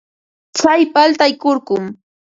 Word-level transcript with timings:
Tsay 0.55 0.81
paltay 0.93 1.33
kurkum. 1.41 1.83